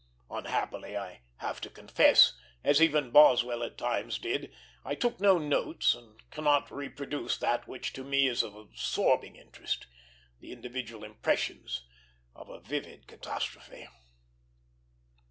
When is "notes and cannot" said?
5.37-6.71